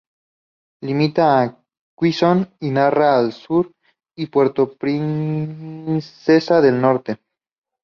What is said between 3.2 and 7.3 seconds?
sur, y Puerto Princesa al norte.